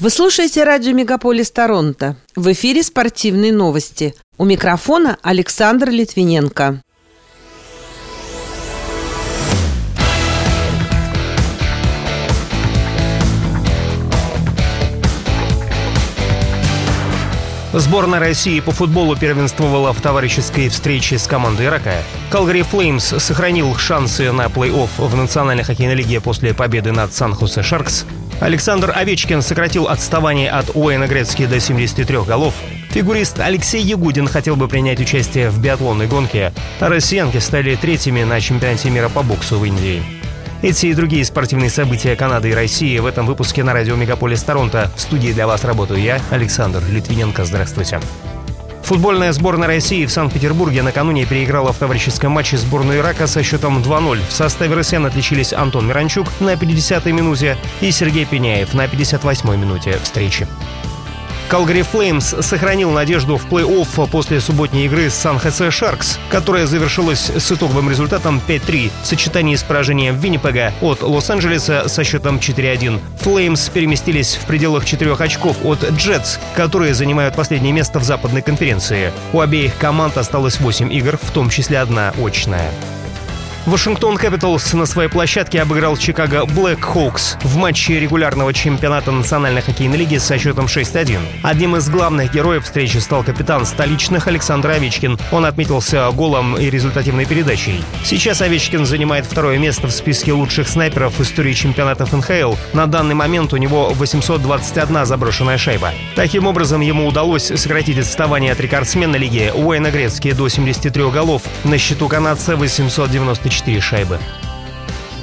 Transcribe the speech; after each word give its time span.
Вы 0.00 0.10
слушаете 0.10 0.62
радио 0.62 0.92
«Мегаполис 0.92 1.50
Торонто». 1.50 2.14
В 2.36 2.52
эфире 2.52 2.84
спортивные 2.84 3.52
новости. 3.52 4.14
У 4.36 4.44
микрофона 4.44 5.18
Александр 5.22 5.90
Литвиненко. 5.90 6.80
Сборная 17.72 18.20
России 18.20 18.60
по 18.60 18.70
футболу 18.70 19.16
первенствовала 19.16 19.92
в 19.92 20.00
товарищеской 20.00 20.68
встрече 20.68 21.18
с 21.18 21.26
командой 21.26 21.66
Ирака. 21.66 21.94
Калгари 22.30 22.62
Флеймс 22.62 23.14
сохранил 23.18 23.74
шансы 23.74 24.30
на 24.30 24.46
плей-офф 24.46 24.90
в 24.96 25.16
Национальной 25.16 25.64
хоккейной 25.64 25.96
лиге 25.96 26.20
после 26.20 26.54
победы 26.54 26.92
над 26.92 27.12
Сан-Хосе 27.12 27.64
Шаркс. 27.64 28.06
Александр 28.40 28.92
Овечкин 28.94 29.42
сократил 29.42 29.88
отставание 29.88 30.50
от 30.50 30.70
Уэйна 30.74 31.08
Грецки 31.08 31.46
до 31.46 31.58
73 31.58 32.18
голов. 32.22 32.54
Фигурист 32.90 33.40
Алексей 33.40 33.82
Ягудин 33.82 34.28
хотел 34.28 34.56
бы 34.56 34.68
принять 34.68 35.00
участие 35.00 35.50
в 35.50 35.60
биатлонной 35.60 36.06
гонке, 36.06 36.52
а 36.80 36.88
россиянки 36.88 37.38
стали 37.38 37.74
третьими 37.74 38.22
на 38.22 38.40
чемпионате 38.40 38.90
мира 38.90 39.08
по 39.08 39.22
боксу 39.22 39.58
в 39.58 39.64
Индии. 39.64 40.02
Эти 40.62 40.86
и 40.86 40.94
другие 40.94 41.24
спортивные 41.24 41.70
события 41.70 42.16
Канады 42.16 42.50
и 42.50 42.54
России 42.54 42.98
в 42.98 43.06
этом 43.06 43.26
выпуске 43.26 43.62
на 43.62 43.72
радио 43.72 43.96
Мегаполис 43.96 44.42
Торонто. 44.42 44.90
В 44.96 45.00
студии 45.00 45.32
для 45.32 45.46
вас 45.46 45.64
работаю 45.64 46.00
я, 46.00 46.20
Александр 46.30 46.82
Литвиненко. 46.90 47.44
Здравствуйте. 47.44 48.00
Футбольная 48.88 49.32
сборная 49.32 49.68
России 49.68 50.06
в 50.06 50.10
Санкт-Петербурге 50.10 50.80
накануне 50.80 51.26
переиграла 51.26 51.74
в 51.74 51.76
товарищеском 51.76 52.32
матче 52.32 52.56
сборную 52.56 53.00
Ирака 53.00 53.26
со 53.26 53.42
счетом 53.42 53.82
2-0. 53.82 54.18
В 54.26 54.32
составе 54.32 54.74
россиян 54.74 55.04
отличились 55.04 55.52
Антон 55.52 55.88
Миранчук 55.88 56.28
на 56.40 56.54
50-й 56.54 57.12
минуте 57.12 57.58
и 57.82 57.90
Сергей 57.90 58.24
Пеняев 58.24 58.72
на 58.72 58.86
58-й 58.86 59.58
минуте 59.58 59.98
встречи. 60.02 60.48
Калгари 61.48 61.80
Флеймс 61.80 62.34
сохранил 62.40 62.90
надежду 62.90 63.38
в 63.38 63.46
плей-офф 63.46 64.10
после 64.10 64.38
субботней 64.38 64.84
игры 64.84 65.08
с 65.08 65.14
Сан-Хосе 65.14 65.70
Шаркс, 65.70 66.18
которая 66.28 66.66
завершилась 66.66 67.30
с 67.30 67.50
итоговым 67.50 67.88
результатом 67.88 68.42
5-3 68.46 68.90
в 69.02 69.06
сочетании 69.06 69.56
с 69.56 69.62
поражением 69.62 70.18
Виннипега 70.18 70.74
от 70.82 71.02
Лос-Анджелеса 71.02 71.88
со 71.88 72.04
счетом 72.04 72.36
4-1. 72.36 73.00
Флеймс 73.20 73.70
переместились 73.70 74.34
в 74.34 74.44
пределах 74.44 74.84
четырех 74.84 75.22
очков 75.22 75.64
от 75.64 75.82
Джетс, 75.92 76.36
которые 76.54 76.92
занимают 76.92 77.34
последнее 77.34 77.72
место 77.72 77.98
в 77.98 78.04
западной 78.04 78.42
конференции. 78.42 79.10
У 79.32 79.40
обеих 79.40 79.74
команд 79.78 80.18
осталось 80.18 80.60
8 80.60 80.92
игр, 80.92 81.18
в 81.20 81.30
том 81.30 81.48
числе 81.48 81.78
одна 81.78 82.12
очная. 82.22 82.70
Вашингтон 83.68 84.16
Капиталс 84.16 84.72
на 84.72 84.86
своей 84.86 85.10
площадке 85.10 85.60
обыграл 85.60 85.94
Чикаго 85.98 86.46
Блэк 86.46 86.80
Хоукс 86.80 87.36
в 87.42 87.56
матче 87.56 88.00
регулярного 88.00 88.54
чемпионата 88.54 89.12
Национальной 89.12 89.60
хоккейной 89.60 89.98
лиги 89.98 90.16
со 90.16 90.38
счетом 90.38 90.64
6-1. 90.64 91.18
Одним 91.42 91.76
из 91.76 91.90
главных 91.90 92.32
героев 92.32 92.64
встречи 92.64 92.96
стал 92.96 93.22
капитан 93.22 93.66
столичных 93.66 94.26
Александр 94.26 94.70
Овечкин. 94.70 95.18
Он 95.32 95.44
отметился 95.44 96.10
голом 96.12 96.56
и 96.56 96.70
результативной 96.70 97.26
передачей. 97.26 97.84
Сейчас 98.04 98.40
Овечкин 98.40 98.86
занимает 98.86 99.26
второе 99.26 99.58
место 99.58 99.86
в 99.86 99.90
списке 99.90 100.32
лучших 100.32 100.66
снайперов 100.66 101.18
в 101.18 101.22
истории 101.22 101.52
чемпионатов 101.52 102.10
НХЛ. 102.14 102.54
На 102.72 102.86
данный 102.86 103.14
момент 103.14 103.52
у 103.52 103.58
него 103.58 103.90
821 103.90 105.04
заброшенная 105.04 105.58
шайба. 105.58 105.92
Таким 106.16 106.46
образом, 106.46 106.80
ему 106.80 107.06
удалось 107.06 107.52
сократить 107.54 107.98
отставание 107.98 108.52
от 108.52 108.60
рекордсмена 108.60 109.16
лиги 109.16 109.52
Уэйна 109.54 109.90
Грецки 109.90 110.32
до 110.32 110.48
73 110.48 111.10
голов. 111.10 111.42
На 111.64 111.76
счету 111.76 112.08
канадца 112.08 112.56
894 112.56 113.57
4 113.58 113.80
шайбы. 113.80 114.18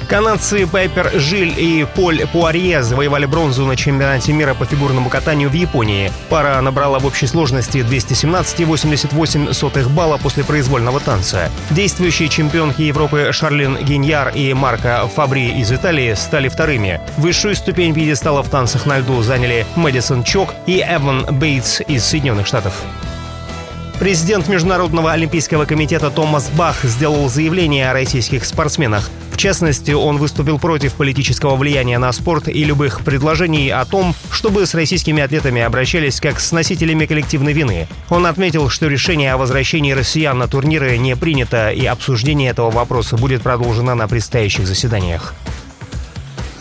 Канадцы 0.08 0.68
Пайпер 0.68 1.10
Жиль 1.14 1.52
и 1.58 1.84
Поль 1.96 2.24
Пуарье 2.28 2.84
завоевали 2.84 3.26
бронзу 3.26 3.66
на 3.66 3.74
чемпионате 3.74 4.32
мира 4.32 4.54
по 4.54 4.64
фигурному 4.64 5.10
катанию 5.10 5.50
в 5.50 5.52
Японии. 5.52 6.12
Пара 6.28 6.60
набрала 6.60 7.00
в 7.00 7.06
общей 7.06 7.26
сложности 7.26 7.78
217,88 7.78 9.88
балла 9.88 10.16
после 10.18 10.44
произвольного 10.44 11.00
танца. 11.00 11.50
Действующие 11.70 12.28
чемпионки 12.28 12.82
Европы 12.82 13.30
Шарлин 13.32 13.78
Гиньяр 13.78 14.28
и 14.28 14.54
Марко 14.54 15.10
Фабри 15.12 15.58
из 15.58 15.72
Италии 15.72 16.14
стали 16.14 16.48
вторыми. 16.48 17.00
Высшую 17.16 17.56
ступень 17.56 17.92
пьедестала 17.92 18.44
в 18.44 18.48
танцах 18.48 18.86
на 18.86 18.98
льду 18.98 19.22
заняли 19.22 19.66
Мэдисон 19.74 20.22
Чок 20.22 20.54
и 20.66 20.84
Эван 20.88 21.26
Бейтс 21.36 21.80
из 21.80 22.04
Соединенных 22.04 22.46
Штатов. 22.46 22.74
Президент 23.98 24.46
Международного 24.48 25.12
олимпийского 25.12 25.64
комитета 25.64 26.10
Томас 26.10 26.50
Бах 26.50 26.84
сделал 26.84 27.30
заявление 27.30 27.90
о 27.90 27.94
российских 27.94 28.44
спортсменах. 28.44 29.10
В 29.32 29.38
частности, 29.38 29.92
он 29.92 30.18
выступил 30.18 30.58
против 30.58 30.92
политического 30.94 31.56
влияния 31.56 31.98
на 31.98 32.12
спорт 32.12 32.46
и 32.48 32.62
любых 32.62 33.00
предложений 33.00 33.70
о 33.70 33.86
том, 33.86 34.14
чтобы 34.30 34.66
с 34.66 34.74
российскими 34.74 35.22
атлетами 35.22 35.62
обращались 35.62 36.20
как 36.20 36.40
с 36.40 36.52
носителями 36.52 37.06
коллективной 37.06 37.54
вины. 37.54 37.88
Он 38.10 38.26
отметил, 38.26 38.68
что 38.68 38.86
решение 38.86 39.32
о 39.32 39.38
возвращении 39.38 39.92
россиян 39.92 40.36
на 40.36 40.46
турниры 40.46 40.98
не 40.98 41.16
принято, 41.16 41.70
и 41.70 41.86
обсуждение 41.86 42.50
этого 42.50 42.70
вопроса 42.70 43.16
будет 43.16 43.42
продолжено 43.42 43.94
на 43.94 44.08
предстоящих 44.08 44.66
заседаниях. 44.66 45.34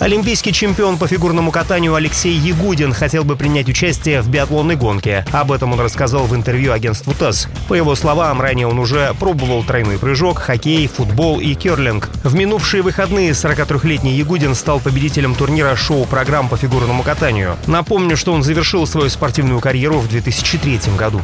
Олимпийский 0.05 0.53
чемпион 0.53 0.99
по 0.99 1.07
фигурному 1.07 1.49
катанию 1.49 1.95
Алексей 1.95 2.37
Ягудин 2.37 2.93
хотел 2.93 3.23
бы 3.23 3.35
принять 3.35 3.67
участие 3.69 4.21
в 4.21 4.29
биатлонной 4.29 4.75
гонке. 4.75 5.25
Об 5.31 5.51
этом 5.51 5.73
он 5.73 5.79
рассказал 5.79 6.25
в 6.27 6.35
интервью 6.35 6.73
агентству 6.73 7.15
ТАСС. 7.15 7.47
По 7.67 7.73
его 7.73 7.95
словам, 7.95 8.39
ранее 8.39 8.67
он 8.67 8.77
уже 8.77 9.15
пробовал 9.19 9.63
тройной 9.63 9.97
прыжок, 9.97 10.37
хоккей, 10.37 10.85
футбол 10.85 11.39
и 11.39 11.55
керлинг. 11.55 12.11
В 12.23 12.35
минувшие 12.35 12.83
выходные 12.83 13.31
43-летний 13.31 14.13
Ягудин 14.13 14.53
стал 14.53 14.79
победителем 14.79 15.33
турнира 15.33 15.75
шоу-программ 15.75 16.49
по 16.49 16.55
фигурному 16.55 17.01
катанию. 17.01 17.57
Напомню, 17.65 18.15
что 18.15 18.31
он 18.31 18.43
завершил 18.43 18.85
свою 18.85 19.09
спортивную 19.09 19.59
карьеру 19.59 19.97
в 19.97 20.07
2003 20.07 20.81
году. 20.99 21.23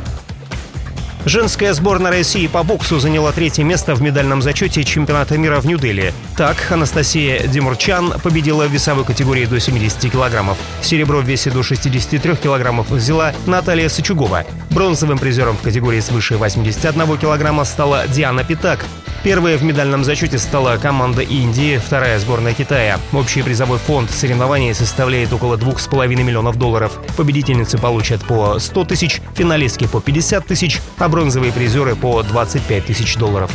Женская 1.26 1.74
сборная 1.74 2.10
России 2.10 2.48
по 2.48 2.64
боксу 2.64 3.00
заняла 3.00 3.32
третье 3.32 3.64
место 3.64 3.94
в 3.94 4.02
медальном 4.02 4.42
зачете 4.42 4.84
чемпионата 4.84 5.38
мира 5.38 5.62
в 5.62 5.68
Нью-Дели. 5.68 6.14
Так, 6.36 6.58
Анастасия 6.72 7.46
Демурчан 7.46 8.20
победила 8.24 8.66
в 8.66 8.72
весовой 8.72 9.06
категории 9.06 9.46
до 9.46 9.60
70 9.60 10.12
килограммов. 10.12 10.58
Серебро 10.82 11.20
в 11.20 11.26
весе 11.26 11.52
до 11.52 11.62
63 11.62 12.36
килограммов 12.38 12.90
взяла 12.90 13.34
Наталья 13.46 13.88
Сычугова. 13.88 14.46
Бронзовым 14.72 15.20
призером 15.20 15.58
в 15.58 15.62
категории 15.62 16.00
свыше 16.00 16.38
81 16.38 17.18
килограмма 17.18 17.66
стала 17.66 18.08
Диана 18.08 18.44
Питак. 18.44 18.86
Первая 19.24 19.56
в 19.56 19.64
медальном 19.64 20.04
зачете 20.04 20.40
стала 20.40 20.78
команда 20.78 21.22
Индии, 21.22 21.78
вторая 21.78 22.18
сборная 22.18 22.56
Китая. 22.56 23.00
Общий 23.14 23.44
призовой 23.44 23.78
фонд 23.78 24.10
соревнований 24.10 24.74
составляет 24.74 25.32
около 25.32 25.58
2,5 25.58 26.08
миллионов 26.08 26.58
долларов. 26.58 27.00
Победительницы 27.18 27.78
получат 27.78 28.26
по 28.26 28.58
100 28.58 28.86
тысяч, 28.86 29.22
финалистки 29.36 29.86
по 29.86 30.02
50 30.02 30.48
тысяч, 30.48 30.80
а 30.98 31.08
бронзовые 31.08 31.54
призеры 31.54 31.96
по 31.96 32.24
25 32.24 32.86
тысяч 32.88 33.16
долларов. 33.16 33.52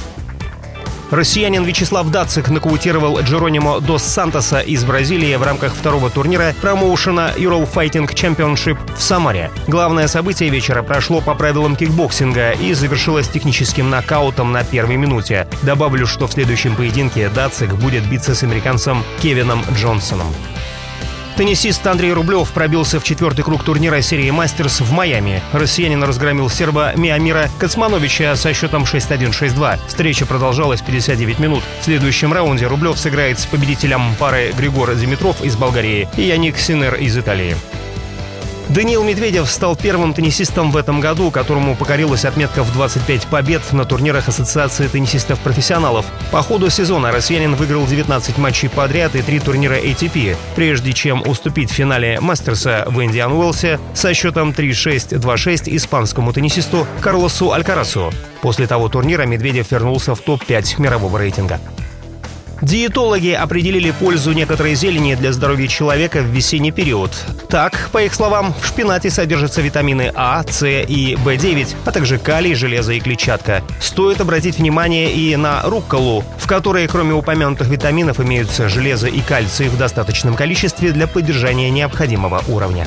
Россиянин 1.10 1.64
Вячеслав 1.64 2.10
Дацик 2.10 2.48
нокаутировал 2.48 3.20
Джеронимо 3.20 3.80
Дос 3.80 4.02
Сантоса 4.02 4.58
из 4.58 4.84
Бразилии 4.84 5.36
в 5.36 5.42
рамках 5.42 5.74
второго 5.74 6.10
турнира 6.10 6.52
промоушена 6.60 7.32
Ural 7.36 7.68
Fighting 7.72 8.12
Championship 8.12 8.76
в 8.96 9.00
Самаре. 9.00 9.50
Главное 9.68 10.08
событие 10.08 10.48
вечера 10.48 10.82
прошло 10.82 11.20
по 11.20 11.34
правилам 11.34 11.76
кикбоксинга 11.76 12.50
и 12.50 12.72
завершилось 12.72 13.28
техническим 13.28 13.88
нокаутом 13.88 14.50
на 14.50 14.64
первой 14.64 14.96
минуте. 14.96 15.46
Добавлю, 15.62 16.06
что 16.06 16.26
в 16.26 16.32
следующем 16.32 16.74
поединке 16.74 17.28
Дацик 17.28 17.72
будет 17.74 18.04
биться 18.08 18.34
с 18.34 18.42
американцем 18.42 19.04
Кевином 19.22 19.62
Джонсоном. 19.76 20.26
Теннисист 21.36 21.86
Андрей 21.86 22.14
Рублев 22.14 22.50
пробился 22.50 22.98
в 22.98 23.04
четвертый 23.04 23.42
круг 23.42 23.62
турнира 23.62 24.00
серии 24.00 24.30
«Мастерс» 24.30 24.80
в 24.80 24.91
Майами. 24.91 25.42
Россиянин 25.52 26.02
разгромил 26.02 26.48
серба 26.48 26.92
Миомира 26.97 27.50
Кецмановича 27.58 28.36
со 28.36 28.54
счетом 28.54 28.84
6-1-6-2. 28.84 29.78
Встреча 29.86 30.24
продолжалась 30.24 30.80
59 30.80 31.38
минут. 31.38 31.62
В 31.82 31.84
следующем 31.84 32.32
раунде 32.32 32.66
Рублев 32.66 32.98
сыграет 32.98 33.38
с 33.38 33.44
победителем 33.44 34.14
пары 34.19 34.52
Григора 34.56 34.94
Димитров 34.94 35.44
из 35.44 35.56
Болгарии 35.56 36.08
и 36.16 36.22
Яник 36.22 36.56
Синер 36.56 36.94
из 36.94 37.19
Италии. 37.19 37.54
Даниил 38.69 39.04
Медведев 39.04 39.48
стал 39.48 39.77
первым 39.77 40.13
теннисистом 40.13 40.72
в 40.72 40.77
этом 40.77 41.01
году, 41.01 41.30
которому 41.30 41.77
покорилась 41.77 42.24
отметка 42.24 42.65
в 42.65 42.72
25 42.72 43.27
побед 43.27 43.63
на 43.72 43.84
турнирах 43.84 44.28
Ассоциации 44.28 44.89
теннисистов-профессионалов. 44.89 46.04
По 46.33 46.42
ходу 46.42 46.68
сезона 46.68 47.13
россиянин 47.13 47.54
выиграл 47.54 47.86
19 47.86 48.39
матчей 48.39 48.68
подряд 48.68 49.15
и 49.15 49.22
3 49.22 49.39
турнира 49.39 49.77
ATP, 49.77 50.36
прежде 50.57 50.92
чем 50.92 51.22
уступить 51.27 51.71
в 51.71 51.74
финале 51.74 52.18
Мастерса 52.21 52.84
в 52.89 53.01
Индиан 53.03 53.33
Уэлсе 53.33 53.78
со 53.95 54.13
счетом 54.15 54.51
3-6-2-6 54.51 55.77
испанскому 55.77 56.33
теннисисту 56.33 56.89
Карлосу 57.01 57.53
Алькарасу. 57.53 58.12
После 58.42 58.66
того 58.66 58.89
турнира 58.89 59.27
Медведев 59.27 59.71
вернулся 59.71 60.16
в 60.16 60.21
топ-5 60.21 60.80
мирового 60.80 61.19
рейтинга. 61.19 61.60
Диетологи 62.62 63.32
определили 63.32 63.91
пользу 63.91 64.32
некоторой 64.32 64.74
зелени 64.74 65.14
для 65.14 65.32
здоровья 65.32 65.68
человека 65.68 66.20
в 66.20 66.26
весенний 66.26 66.72
период. 66.72 67.12
Так, 67.48 67.91
по 67.92 68.03
их 68.03 68.14
словам, 68.14 68.54
в 68.60 68.66
шпинате 68.66 69.10
содержатся 69.10 69.60
витамины 69.60 70.10
А, 70.14 70.42
С 70.42 70.66
и 70.66 71.14
В9, 71.14 71.76
а 71.84 71.92
также 71.92 72.18
калий, 72.18 72.54
железо 72.54 72.92
и 72.92 73.00
клетчатка. 73.00 73.62
Стоит 73.80 74.20
обратить 74.20 74.58
внимание 74.58 75.12
и 75.12 75.36
на 75.36 75.62
рукколу, 75.62 76.24
в 76.38 76.47
которой 76.47 76.88
кроме 76.88 77.12
упомянутых 77.12 77.68
витаминов 77.68 78.20
имеются 78.20 78.68
железо 78.68 79.09
и 79.09 79.20
кальций 79.20 79.68
в 79.68 79.76
достаточном 79.76 80.34
количестве 80.34 80.92
для 80.92 81.06
поддержания 81.06 81.70
необходимого 81.70 82.42
уровня. 82.48 82.86